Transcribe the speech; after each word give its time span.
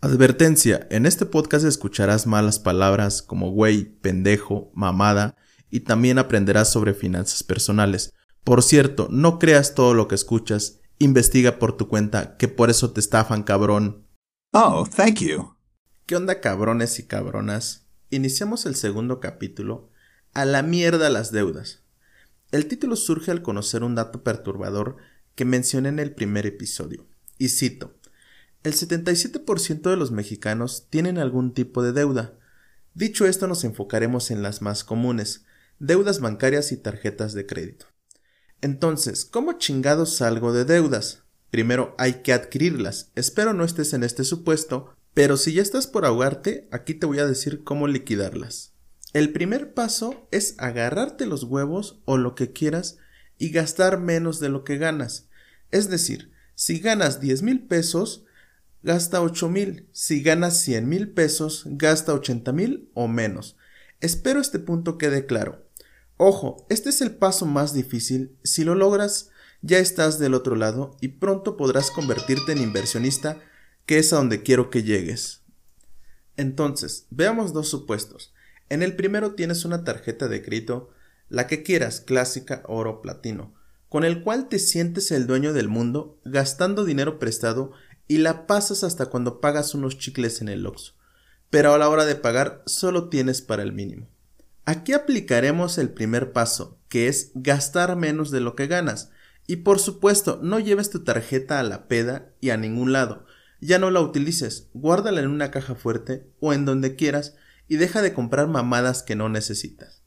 Advertencia, 0.00 0.86
en 0.90 1.06
este 1.06 1.26
podcast 1.26 1.64
escucharás 1.64 2.28
malas 2.28 2.60
palabras 2.60 3.20
como 3.20 3.50
güey, 3.50 3.96
pendejo, 4.00 4.70
mamada 4.72 5.36
y 5.70 5.80
también 5.80 6.18
aprenderás 6.20 6.70
sobre 6.70 6.94
finanzas 6.94 7.42
personales. 7.42 8.12
Por 8.44 8.62
cierto, 8.62 9.08
no 9.10 9.40
creas 9.40 9.74
todo 9.74 9.94
lo 9.94 10.06
que 10.06 10.14
escuchas, 10.14 10.78
investiga 11.00 11.58
por 11.58 11.76
tu 11.76 11.88
cuenta, 11.88 12.36
que 12.36 12.46
por 12.46 12.70
eso 12.70 12.92
te 12.92 13.00
estafan, 13.00 13.42
cabrón. 13.42 14.06
Oh, 14.52 14.86
thank 14.86 15.16
you. 15.16 15.56
¿Qué 16.06 16.14
onda, 16.14 16.40
cabrones 16.40 17.00
y 17.00 17.06
cabronas? 17.08 17.88
Iniciamos 18.10 18.66
el 18.66 18.76
segundo 18.76 19.18
capítulo. 19.18 19.90
A 20.32 20.44
la 20.44 20.62
mierda 20.62 21.10
las 21.10 21.32
deudas. 21.32 21.82
El 22.52 22.66
título 22.66 22.94
surge 22.94 23.32
al 23.32 23.42
conocer 23.42 23.82
un 23.82 23.96
dato 23.96 24.22
perturbador 24.22 24.98
que 25.34 25.44
mencioné 25.44 25.88
en 25.88 25.98
el 25.98 26.14
primer 26.14 26.46
episodio. 26.46 27.08
Y 27.36 27.48
cito. 27.48 27.97
El 28.68 28.74
77% 28.74 29.88
de 29.88 29.96
los 29.96 30.10
mexicanos 30.10 30.88
tienen 30.90 31.16
algún 31.16 31.54
tipo 31.54 31.82
de 31.82 31.94
deuda. 31.94 32.34
Dicho 32.92 33.24
esto, 33.24 33.46
nos 33.46 33.64
enfocaremos 33.64 34.30
en 34.30 34.42
las 34.42 34.60
más 34.60 34.84
comunes, 34.84 35.46
deudas 35.78 36.20
bancarias 36.20 36.70
y 36.70 36.76
tarjetas 36.76 37.32
de 37.32 37.46
crédito. 37.46 37.86
Entonces, 38.60 39.24
¿cómo 39.24 39.54
chingados 39.54 40.16
salgo 40.16 40.52
de 40.52 40.66
deudas? 40.66 41.22
Primero 41.50 41.94
hay 41.96 42.20
que 42.20 42.34
adquirirlas. 42.34 43.10
Espero 43.14 43.54
no 43.54 43.64
estés 43.64 43.94
en 43.94 44.04
este 44.04 44.22
supuesto, 44.22 44.94
pero 45.14 45.38
si 45.38 45.54
ya 45.54 45.62
estás 45.62 45.86
por 45.86 46.04
ahogarte, 46.04 46.68
aquí 46.70 46.92
te 46.92 47.06
voy 47.06 47.20
a 47.20 47.26
decir 47.26 47.64
cómo 47.64 47.88
liquidarlas. 47.88 48.74
El 49.14 49.32
primer 49.32 49.72
paso 49.72 50.28
es 50.30 50.56
agarrarte 50.58 51.24
los 51.24 51.44
huevos 51.44 52.02
o 52.04 52.18
lo 52.18 52.34
que 52.34 52.52
quieras 52.52 52.98
y 53.38 53.48
gastar 53.48 53.98
menos 53.98 54.40
de 54.40 54.50
lo 54.50 54.62
que 54.62 54.76
ganas. 54.76 55.30
Es 55.70 55.88
decir, 55.88 56.32
si 56.54 56.80
ganas 56.80 57.18
10 57.22 57.40
mil 57.40 57.66
pesos, 57.66 58.26
gasta 58.82 59.22
8 59.22 59.48
mil. 59.48 59.88
Si 59.92 60.22
ganas 60.22 60.60
100 60.62 60.88
mil 60.88 61.10
pesos, 61.10 61.64
gasta 61.66 62.14
80 62.14 62.52
mil 62.52 62.90
o 62.94 63.08
menos. 63.08 63.56
Espero 64.00 64.40
este 64.40 64.58
punto 64.58 64.98
quede 64.98 65.26
claro. 65.26 65.66
Ojo, 66.16 66.66
este 66.68 66.90
es 66.90 67.00
el 67.00 67.12
paso 67.12 67.46
más 67.46 67.74
difícil. 67.74 68.36
Si 68.42 68.64
lo 68.64 68.74
logras, 68.74 69.30
ya 69.62 69.78
estás 69.78 70.18
del 70.18 70.34
otro 70.34 70.56
lado 70.56 70.96
y 71.00 71.08
pronto 71.08 71.56
podrás 71.56 71.90
convertirte 71.90 72.52
en 72.52 72.58
inversionista, 72.58 73.40
que 73.86 73.98
es 73.98 74.12
a 74.12 74.16
donde 74.16 74.42
quiero 74.42 74.70
que 74.70 74.82
llegues. 74.82 75.42
Entonces, 76.36 77.06
veamos 77.10 77.52
dos 77.52 77.68
supuestos. 77.68 78.32
En 78.68 78.82
el 78.82 78.94
primero 78.96 79.34
tienes 79.34 79.64
una 79.64 79.82
tarjeta 79.84 80.28
de 80.28 80.42
crédito, 80.42 80.90
la 81.28 81.46
que 81.46 81.62
quieras, 81.62 82.00
clásica, 82.00 82.62
oro, 82.66 83.02
platino, 83.02 83.54
con 83.88 84.04
el 84.04 84.22
cual 84.22 84.48
te 84.48 84.58
sientes 84.58 85.10
el 85.10 85.26
dueño 85.26 85.52
del 85.52 85.68
mundo, 85.68 86.20
gastando 86.24 86.84
dinero 86.84 87.18
prestado 87.18 87.72
y 88.08 88.18
la 88.18 88.46
pasas 88.46 88.82
hasta 88.82 89.06
cuando 89.06 89.40
pagas 89.40 89.74
unos 89.74 89.98
chicles 89.98 90.40
en 90.40 90.48
el 90.48 90.66
Oxxo. 90.66 90.94
Pero 91.50 91.72
a 91.72 91.78
la 91.78 91.88
hora 91.88 92.04
de 92.06 92.16
pagar 92.16 92.62
solo 92.66 93.08
tienes 93.08 93.42
para 93.42 93.62
el 93.62 93.72
mínimo. 93.72 94.08
Aquí 94.64 94.92
aplicaremos 94.92 95.78
el 95.78 95.90
primer 95.90 96.32
paso, 96.32 96.78
que 96.88 97.08
es 97.08 97.30
gastar 97.34 97.96
menos 97.96 98.30
de 98.30 98.40
lo 98.40 98.56
que 98.56 98.66
ganas. 98.66 99.10
Y 99.46 99.56
por 99.56 99.78
supuesto, 99.78 100.40
no 100.42 100.58
lleves 100.58 100.90
tu 100.90 101.04
tarjeta 101.04 101.60
a 101.60 101.62
la 101.62 101.88
peda 101.88 102.34
y 102.40 102.50
a 102.50 102.56
ningún 102.56 102.92
lado. 102.92 103.24
Ya 103.60 103.78
no 103.78 103.90
la 103.90 104.00
utilices, 104.00 104.68
guárdala 104.74 105.20
en 105.20 105.28
una 105.28 105.50
caja 105.50 105.74
fuerte 105.74 106.30
o 106.40 106.52
en 106.52 106.64
donde 106.64 106.96
quieras 106.96 107.34
y 107.66 107.76
deja 107.76 108.02
de 108.02 108.12
comprar 108.12 108.48
mamadas 108.48 109.02
que 109.02 109.16
no 109.16 109.28
necesitas. 109.28 110.02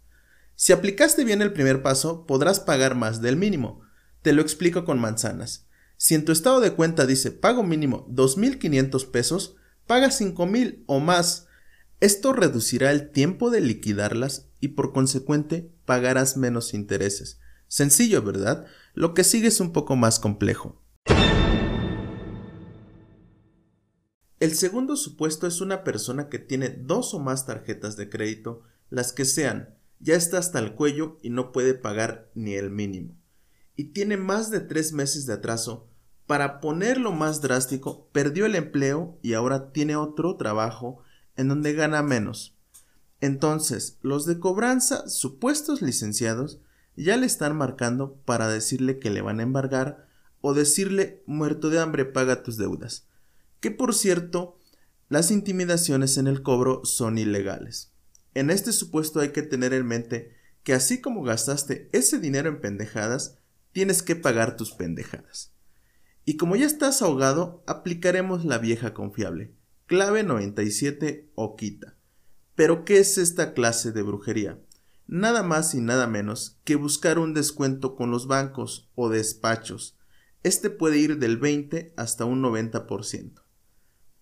Si 0.55 0.73
aplicaste 0.73 1.23
bien 1.23 1.41
el 1.41 1.53
primer 1.53 1.81
paso, 1.81 2.27
podrás 2.27 2.59
pagar 2.59 2.93
más 2.93 3.21
del 3.21 3.35
mínimo. 3.37 3.81
Te 4.21 4.31
lo 4.31 4.43
explico 4.43 4.85
con 4.85 4.99
manzanas. 4.99 5.67
Si 6.03 6.15
en 6.15 6.25
tu 6.25 6.31
estado 6.31 6.61
de 6.61 6.73
cuenta 6.73 7.05
dice 7.05 7.29
pago 7.29 7.61
mínimo 7.61 8.07
2.500 8.07 9.11
pesos, 9.11 9.55
paga 9.85 10.07
5.000 10.07 10.83
o 10.87 10.99
más. 10.99 11.45
Esto 11.99 12.33
reducirá 12.33 12.89
el 12.89 13.11
tiempo 13.11 13.51
de 13.51 13.61
liquidarlas 13.61 14.49
y 14.59 14.69
por 14.69 14.93
consecuente 14.93 15.71
pagarás 15.85 16.37
menos 16.37 16.73
intereses. 16.73 17.39
Sencillo, 17.67 18.23
¿verdad? 18.23 18.65
Lo 18.95 19.13
que 19.13 19.23
sigue 19.23 19.49
es 19.49 19.59
un 19.59 19.73
poco 19.73 19.95
más 19.95 20.19
complejo. 20.19 20.81
El 24.39 24.55
segundo 24.55 24.95
supuesto 24.95 25.45
es 25.45 25.61
una 25.61 25.83
persona 25.83 26.29
que 26.29 26.39
tiene 26.39 26.69
dos 26.69 27.13
o 27.13 27.19
más 27.19 27.45
tarjetas 27.45 27.95
de 27.95 28.09
crédito, 28.09 28.63
las 28.89 29.13
que 29.13 29.23
sean, 29.23 29.77
ya 29.99 30.15
está 30.15 30.39
hasta 30.39 30.57
el 30.57 30.73
cuello 30.73 31.19
y 31.21 31.29
no 31.29 31.51
puede 31.51 31.75
pagar 31.75 32.31
ni 32.33 32.55
el 32.55 32.71
mínimo. 32.71 33.15
Y 33.75 33.93
tiene 33.93 34.17
más 34.17 34.49
de 34.49 34.61
tres 34.61 34.93
meses 34.93 35.27
de 35.27 35.33
atraso 35.33 35.90
para 36.27 36.59
ponerlo 36.59 37.11
más 37.11 37.41
drástico, 37.41 38.07
perdió 38.11 38.45
el 38.45 38.55
empleo 38.55 39.17
y 39.21 39.33
ahora 39.33 39.71
tiene 39.71 39.95
otro 39.95 40.37
trabajo 40.37 41.03
en 41.35 41.47
donde 41.47 41.73
gana 41.73 42.01
menos. 42.01 42.55
Entonces, 43.19 43.97
los 44.01 44.25
de 44.25 44.39
cobranza, 44.39 45.07
supuestos 45.07 45.81
licenciados, 45.81 46.59
ya 46.95 47.17
le 47.17 47.25
están 47.25 47.55
marcando 47.55 48.15
para 48.25 48.47
decirle 48.47 48.99
que 48.99 49.09
le 49.09 49.21
van 49.21 49.39
a 49.39 49.43
embargar 49.43 50.07
o 50.41 50.53
decirle 50.53 51.23
muerto 51.25 51.69
de 51.69 51.79
hambre 51.79 52.05
paga 52.05 52.43
tus 52.43 52.57
deudas. 52.57 53.07
Que 53.59 53.71
por 53.71 53.93
cierto, 53.93 54.57
las 55.07 55.31
intimidaciones 55.31 56.17
en 56.17 56.27
el 56.27 56.41
cobro 56.41 56.83
son 56.83 57.17
ilegales. 57.17 57.91
En 58.33 58.49
este 58.49 58.71
supuesto 58.71 59.19
hay 59.19 59.29
que 59.29 59.41
tener 59.41 59.73
en 59.73 59.85
mente 59.85 60.35
que 60.63 60.73
así 60.73 61.01
como 61.01 61.23
gastaste 61.23 61.89
ese 61.91 62.19
dinero 62.19 62.49
en 62.49 62.61
pendejadas, 62.61 63.37
tienes 63.71 64.03
que 64.03 64.15
pagar 64.15 64.57
tus 64.57 64.71
pendejadas. 64.71 65.53
Y 66.25 66.37
como 66.37 66.55
ya 66.55 66.65
estás 66.65 67.01
ahogado, 67.01 67.63
aplicaremos 67.65 68.45
la 68.45 68.57
vieja 68.57 68.93
confiable, 68.93 69.55
clave 69.87 70.23
97 70.23 71.31
o 71.35 71.55
quita. 71.55 71.97
Pero 72.55 72.85
¿qué 72.85 72.99
es 72.99 73.17
esta 73.17 73.53
clase 73.53 73.91
de 73.91 74.03
brujería? 74.03 74.59
Nada 75.07 75.43
más 75.43 75.73
y 75.73 75.81
nada 75.81 76.07
menos 76.07 76.59
que 76.63 76.75
buscar 76.75 77.19
un 77.19 77.33
descuento 77.33 77.95
con 77.95 78.11
los 78.11 78.27
bancos 78.27 78.89
o 78.95 79.09
despachos. 79.09 79.97
Este 80.43 80.69
puede 80.69 80.97
ir 80.99 81.17
del 81.17 81.37
20 81.37 81.93
hasta 81.97 82.25
un 82.25 82.41
90%. 82.41 83.41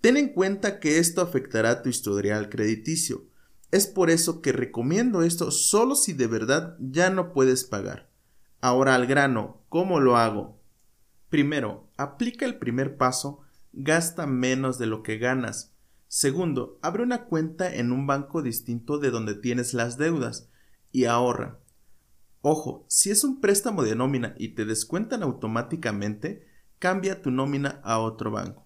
Ten 0.02 0.16
en 0.18 0.30
cuenta 0.30 0.80
que 0.80 0.98
esto 0.98 1.22
afectará 1.22 1.81
tu 1.81 1.90
historial 1.90 2.50
crediticio. 2.50 3.28
Es 3.72 3.86
por 3.86 4.10
eso 4.10 4.42
que 4.42 4.52
recomiendo 4.54 5.22
esto 5.22 5.52
solo 5.52 5.96
si 5.96 6.14
de 6.14 6.28
verdad 6.28 6.78
ya 6.80 7.10
no 7.10 7.34
puedes 7.34 7.66
pagar. 7.66 8.10
Ahora 8.62 8.96
al 8.96 9.06
grano, 9.06 9.62
¿cómo 9.70 10.00
lo 10.00 10.18
hago? 10.18 10.60
Primero, 11.30 11.88
aplica 12.00 12.46
el 12.46 12.58
primer 12.58 12.96
paso, 12.96 13.42
gasta 13.74 14.26
menos 14.26 14.80
de 14.80 14.88
lo 14.88 15.04
que 15.04 15.18
ganas. 15.18 15.74
Segundo, 16.08 16.80
abre 16.82 17.04
una 17.04 17.26
cuenta 17.26 17.76
en 17.76 17.92
un 17.92 18.08
banco 18.08 18.42
distinto 18.42 18.98
de 18.98 19.12
donde 19.12 19.36
tienes 19.36 19.74
las 19.74 19.98
deudas 19.98 20.50
y 20.92 21.06
ahorra. 21.06 21.60
Ojo, 22.42 22.86
si 22.88 23.12
es 23.12 23.24
un 23.26 23.42
préstamo 23.42 23.84
de 23.84 23.96
nómina 23.96 24.34
y 24.38 24.50
te 24.50 24.64
descuentan 24.64 25.24
automáticamente, 25.24 26.48
cambia 26.80 27.22
tu 27.22 27.32
nómina 27.32 27.82
a 27.84 28.00
otro 28.00 28.31
banco. 28.31 28.66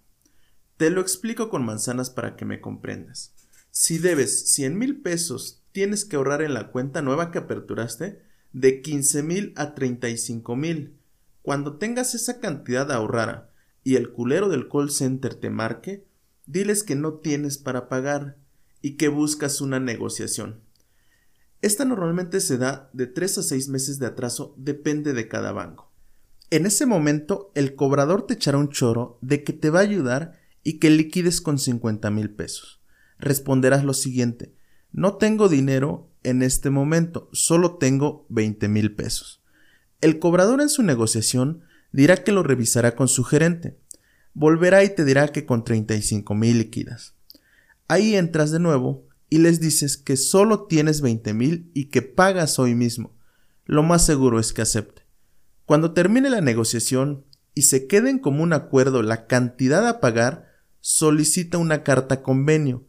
Te 0.78 0.92
lo 0.92 1.02
explico 1.02 1.50
con 1.50 1.66
manzanas 1.66 2.12
para 2.12 2.36
que 2.36 2.46
me 2.46 2.62
comprendas. 2.62 3.34
Si 3.72 3.98
debes 3.98 4.54
100 4.54 4.78
mil 4.78 5.02
pesos, 5.02 5.64
tienes 5.72 6.06
que 6.06 6.18
ahorrar 6.18 6.44
en 6.44 6.54
la 6.54 6.72
cuenta 6.72 7.02
nueva 7.02 7.32
que 7.32 7.40
aperturaste 7.40 8.22
de 8.52 8.82
15 8.82 9.24
mil 9.24 9.54
a 9.56 9.74
35 9.74 10.56
mil. 10.56 11.00
Cuando 11.44 11.76
tengas 11.76 12.16
esa 12.16 12.40
cantidad 12.40 12.90
ahorrada 12.90 13.52
y 13.84 13.98
el 13.98 14.12
culero 14.12 14.48
del 14.48 14.70
call 14.70 14.90
center 14.90 15.36
te 15.36 15.50
marque, 15.50 16.08
diles 16.46 16.84
que 16.84 16.96
no 16.96 17.16
tienes 17.16 17.58
para 17.58 17.90
pagar 17.90 18.38
y 18.82 18.96
que 18.96 19.09
buscas 19.09 19.59
una 19.59 19.82
negociación. 19.82 20.62
Esta 21.62 21.84
normalmente 21.84 22.40
se 22.40 22.58
da 22.58 22.90
de 22.94 23.08
3 23.08 23.40
a 23.40 23.44
6 23.44 23.67
meses 23.67 24.00
de 24.00 24.06
atraso, 24.06 24.56
depende 24.58 25.12
de 25.12 25.28
cada 25.28 25.52
banco. 25.52 25.91
En 26.50 26.66
ese 26.66 26.85
momento, 26.85 27.52
el 27.56 27.76
cobrador 27.76 28.26
te 28.26 28.35
echará 28.35 28.58
un 28.58 28.70
choro 28.70 29.17
de 29.22 29.44
que 29.44 29.52
te 29.52 29.70
va 29.70 29.79
a 29.79 29.84
ayudar 29.84 30.40
y 30.64 30.79
que 30.79 30.90
liquides 30.90 31.41
con 31.41 31.59
50 31.59 32.09
mil 32.09 32.29
pesos. 32.29 32.82
Responderás 33.20 33.84
lo 33.84 33.94
siguiente, 33.94 34.56
no 34.94 35.17
tengo 35.17 35.50
dinero 35.50 36.09
en 36.23 36.41
este 36.41 36.70
momento, 36.70 37.29
solo 37.34 37.76
tengo 37.76 38.26
20 38.29 38.70
mil 38.70 38.96
pesos. 38.96 39.42
El 40.03 40.20
cobrador 40.20 40.59
en 40.59 40.67
su 40.67 40.84
negociación 40.84 41.61
dirá 41.94 42.26
que 42.26 42.34
lo 42.34 42.44
revisará 42.44 42.94
con 42.94 43.08
su 43.08 43.23
gerente. 43.23 43.79
Volverá 44.34 44.84
y 44.84 44.94
te 44.94 45.05
dirá 45.05 45.29
que 45.29 45.46
con 45.46 45.64
35 45.64 46.35
mil 46.35 46.58
liquidas. 46.58 47.14
Ahí 47.88 48.17
entras 48.17 48.52
de 48.52 48.59
nuevo 48.59 49.08
y 49.29 49.38
les 49.38 49.61
dices 49.61 49.96
que 49.96 50.17
solo 50.17 50.66
tienes 50.66 51.00
20 51.00 51.34
mil 51.34 51.72
y 51.73 51.85
que 51.85 52.02
pagas 52.02 52.59
hoy 52.59 52.76
mismo. 52.76 53.16
Lo 53.64 53.82
más 53.82 54.05
seguro 54.05 54.41
es 54.41 54.52
que 54.52 54.61
acepte. 54.61 55.03
Cuando 55.64 55.94
termine 55.94 56.29
la 56.29 56.41
negociación 56.41 57.23
y 57.55 57.61
se 57.61 57.88
queden 57.88 58.20
como 58.20 58.44
un 58.44 58.52
acuerdo 58.52 59.03
la 59.03 59.26
cantidad 59.26 59.88
a 59.88 60.02
pagar, 60.02 60.50
solicita 60.82 61.58
una 61.58 61.82
carta 61.84 62.22
convenio. 62.22 62.85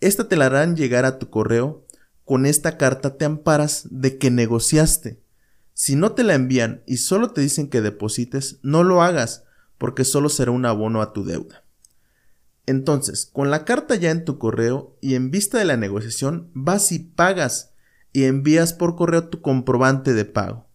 Esta 0.00 0.28
te 0.28 0.36
la 0.36 0.46
harán 0.46 0.76
llegar 0.76 1.04
a 1.04 1.18
tu 1.18 1.28
correo. 1.28 1.84
Con 2.24 2.46
esta 2.46 2.78
carta 2.78 3.18
te 3.18 3.26
amparas 3.26 3.86
de 3.90 4.16
que 4.16 4.30
negociaste. 4.30 5.23
Si 5.74 5.96
no 5.96 6.12
te 6.12 6.22
la 6.22 6.34
envían 6.34 6.82
y 6.86 6.98
solo 6.98 7.32
te 7.32 7.40
dicen 7.40 7.68
que 7.68 7.82
deposites, 7.82 8.60
no 8.62 8.84
lo 8.84 9.02
hagas, 9.02 9.44
porque 9.76 10.04
solo 10.04 10.28
será 10.28 10.52
un 10.52 10.64
abono 10.64 11.02
a 11.02 11.12
tu 11.12 11.24
deuda. 11.24 11.64
Entonces, 12.66 13.28
con 13.30 13.50
la 13.50 13.64
carta 13.64 13.96
ya 13.96 14.10
en 14.10 14.24
tu 14.24 14.38
correo 14.38 14.96
y 15.00 15.16
en 15.16 15.30
vista 15.30 15.58
de 15.58 15.64
la 15.64 15.76
negociación, 15.76 16.48
vas 16.54 16.92
y 16.92 17.00
pagas 17.00 17.72
y 18.12 18.24
envías 18.24 18.72
por 18.72 18.94
correo 18.94 19.28
tu 19.28 19.42
comprobante 19.42 20.14
de 20.14 20.24
pago. 20.24 20.68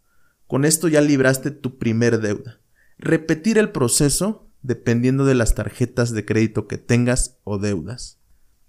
Con 0.48 0.66
esto 0.66 0.88
ya 0.88 1.01
libraste 1.01 1.51
tu 1.51 1.78
primer 1.78 2.19
deuda. 2.19 2.60
Repetir 2.98 3.57
el 3.57 3.72
proceso 3.72 4.48
dependiendo 4.62 5.24
de 5.24 5.36
las 5.36 5.56
tarjetas 5.56 6.12
de 6.12 6.25
crédito 6.25 6.68
que 6.68 6.78
tengas 6.78 7.38
o 7.46 7.57
deudas. 7.57 8.19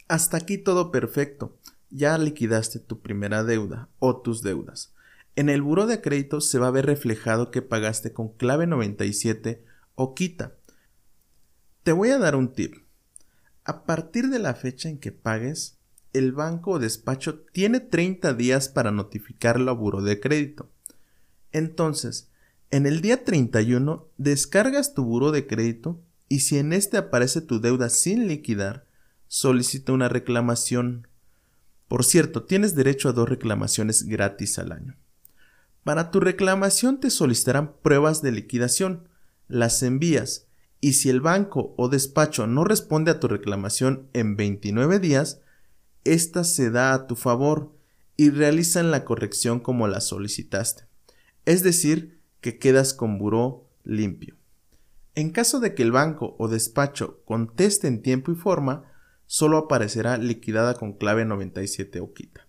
Hasta 0.07 0.37
aquí 0.37 0.57
todo 0.59 0.93
perfecto. 0.93 1.59
Ya 1.91 2.17
liquidaste 2.17 2.79
tu 2.79 3.01
primera 3.01 3.43
deuda 3.43 3.89
o 3.99 4.21
tus 4.21 4.43
deudas. 4.43 4.95
En 5.37 5.49
el 5.49 5.63
buro 5.63 5.87
de 5.87 6.01
crédito 6.01 6.41
se 6.41 6.59
va 6.59 6.69
a 6.69 6.73
ver 6.73 6.87
reflejado 6.87 7.51
que 7.51 7.63
pagaste 7.63 8.13
con 8.13 8.29
clave 8.37 8.67
97 8.67 9.65
o 9.95 10.15
quita. 10.15 10.57
Te 11.83 11.93
voy 11.93 12.11
a 12.11 12.19
dar 12.19 12.37
un 12.37 12.53
tip. 12.53 12.75
A 13.65 13.85
partir 13.85 14.29
de 14.29 14.39
la 14.39 14.55
fecha 14.55 14.89
en 14.89 14.99
que 14.99 15.13
pagues, 15.13 15.79
el 16.13 16.33
banco 16.33 16.73
o 16.73 16.79
despacho 16.79 17.41
tiene 17.53 17.81
30 17.81 18.35
días 18.35 18.69
para 18.69 18.91
notificarlo 18.91 19.71
a 19.71 19.75
buro 19.75 20.03
de 20.03 20.19
crédito. 20.19 20.71
Entonces, 21.53 22.29
en 22.71 22.87
el 22.87 23.01
día 23.01 23.25
31 23.25 24.09
descargas 24.19 24.95
tu 24.95 25.05
buro 25.05 25.31
de 25.31 25.47
crédito 25.47 26.01
y 26.29 26.41
si 26.41 26.59
en 26.59 26.73
este 26.73 26.97
aparece 26.97 27.41
tu 27.41 27.61
deuda 27.61 27.89
sin 27.89 28.29
liquidar, 28.29 28.87
solicita 29.27 29.93
una 29.93 30.09
reclamación. 30.09 31.09
Por 31.89 32.05
cierto, 32.05 32.45
tienes 32.45 32.75
derecho 32.75 33.09
a 33.09 33.13
dos 33.13 33.29
reclamaciones 33.29 34.05
gratis 34.05 34.59
al 34.59 34.73
año. 34.73 34.97
Para 35.85 36.11
tu 36.11 36.21
reclamación 36.21 37.01
te 37.01 37.11
solicitarán 37.11 37.75
pruebas 37.83 38.23
de 38.23 38.33
liquidación, 38.33 39.09
las 39.49 39.83
envías 39.83 40.47
y 40.81 40.95
si 40.95 41.11
el 41.11 41.21
banco 41.21 41.75
o 41.77 41.89
despacho 41.89 42.47
no 42.47 42.65
responde 42.65 43.11
a 43.11 43.21
tu 43.21 43.29
reclamación 43.29 44.09
en 44.13 44.37
29 44.37 44.99
días, 44.99 45.41
ésta 46.05 46.45
se 46.45 46.71
da 46.71 46.95
a 46.95 47.07
tu 47.07 47.17
favor 47.17 47.75
y 48.17 48.31
realizan 48.31 48.91
la 48.91 49.05
corrección 49.05 49.61
como 49.61 49.89
la 49.89 50.01
solicitaste. 50.01 50.85
Es 51.45 51.63
decir, 51.63 52.21
que 52.41 52.59
quedas 52.59 52.95
con 52.95 53.19
buró 53.19 53.69
limpio. 53.85 54.37
En 55.15 55.31
caso 55.31 55.61
de 55.61 55.75
que 55.75 55.83
el 55.83 55.93
banco 55.93 56.37
o 56.39 56.49
despacho 56.49 57.23
conteste 57.25 57.89
en 57.89 58.01
tiempo 58.01 58.33
y 58.33 58.35
forma, 58.35 58.85
solo 59.27 59.59
aparecerá 59.59 60.17
liquidada 60.17 60.75
con 60.75 60.95
clave 60.95 61.25
97 61.25 62.01
o 62.01 62.13
quita. 62.15 62.47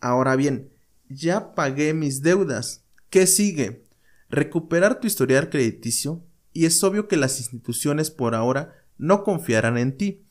Ahora 0.00 0.34
bien, 0.34 0.70
ya 1.10 1.54
pagué 1.54 1.92
mis 1.92 2.22
deudas. 2.22 2.84
¿Qué 3.10 3.26
sigue? 3.26 3.84
Recuperar 4.30 5.00
tu 5.00 5.06
historial 5.06 5.50
crediticio 5.50 6.24
y 6.52 6.64
es 6.64 6.82
obvio 6.82 7.08
que 7.08 7.16
las 7.16 7.38
instituciones 7.38 8.10
por 8.10 8.34
ahora 8.34 8.74
no 8.96 9.24
confiarán 9.24 9.76
en 9.76 9.96
ti. 9.96 10.24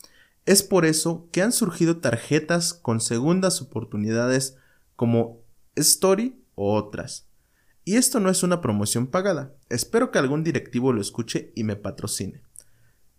Es 0.46 0.62
por 0.62 0.86
eso 0.86 1.28
que 1.32 1.42
han 1.42 1.52
surgido 1.52 1.98
tarjetas 1.98 2.72
con 2.72 3.00
segundas 3.00 3.60
oportunidades 3.60 4.56
como 4.96 5.42
Story 5.76 6.42
o 6.54 6.74
otras. 6.74 7.28
Y 7.84 7.96
esto 7.96 8.20
no 8.20 8.30
es 8.30 8.42
una 8.42 8.60
promoción 8.60 9.06
pagada. 9.06 9.54
Espero 9.68 10.10
que 10.10 10.18
algún 10.18 10.44
directivo 10.44 10.92
lo 10.92 11.00
escuche 11.00 11.52
y 11.54 11.64
me 11.64 11.76
patrocine. 11.76 12.42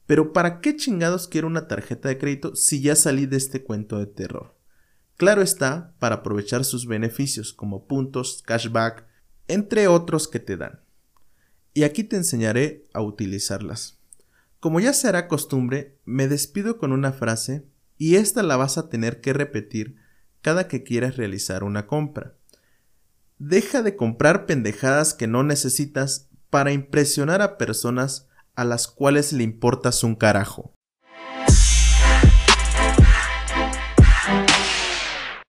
Pero 0.07 0.33
¿para 0.33 0.61
qué 0.61 0.75
chingados 0.75 1.27
quiero 1.27 1.47
una 1.47 1.67
tarjeta 1.67 2.09
de 2.09 2.17
crédito 2.17 2.55
si 2.55 2.81
ya 2.81 2.95
salí 2.95 3.27
de 3.27 3.37
este 3.37 3.63
cuento 3.63 3.99
de 3.99 4.07
terror? 4.07 4.55
Claro 5.17 5.41
está, 5.41 5.93
para 5.99 6.15
aprovechar 6.15 6.65
sus 6.65 6.87
beneficios 6.87 7.53
como 7.53 7.85
puntos, 7.85 8.41
cashback, 8.45 9.05
entre 9.47 9.87
otros 9.87 10.27
que 10.27 10.39
te 10.39 10.57
dan. 10.57 10.81
Y 11.73 11.83
aquí 11.83 12.03
te 12.03 12.15
enseñaré 12.15 12.87
a 12.93 13.01
utilizarlas. 13.01 13.99
Como 14.59 14.79
ya 14.79 14.93
será 14.93 15.27
costumbre, 15.27 15.97
me 16.05 16.27
despido 16.27 16.77
con 16.77 16.91
una 16.91 17.13
frase 17.13 17.65
y 17.97 18.15
esta 18.15 18.43
la 18.43 18.57
vas 18.57 18.77
a 18.77 18.89
tener 18.89 19.21
que 19.21 19.33
repetir 19.33 19.95
cada 20.41 20.67
que 20.67 20.83
quieras 20.83 21.17
realizar 21.17 21.63
una 21.63 21.87
compra. 21.87 22.35
Deja 23.37 23.81
de 23.81 23.95
comprar 23.95 24.45
pendejadas 24.45 25.13
que 25.13 25.27
no 25.27 25.43
necesitas 25.43 26.29
para 26.49 26.71
impresionar 26.71 27.41
a 27.41 27.57
personas 27.57 28.27
a 28.55 28.65
las 28.65 28.87
cuales 28.87 29.33
le 29.33 29.43
importas 29.43 30.03
un 30.03 30.15
carajo. 30.15 30.73